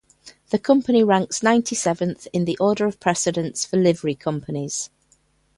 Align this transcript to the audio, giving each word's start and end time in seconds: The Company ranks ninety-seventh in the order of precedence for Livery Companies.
The 0.49 0.57
Company 0.57 1.03
ranks 1.03 1.43
ninety-seventh 1.43 2.27
in 2.33 2.45
the 2.45 2.57
order 2.57 2.87
of 2.87 2.99
precedence 2.99 3.65
for 3.67 3.77
Livery 3.77 4.15
Companies. 4.15 4.89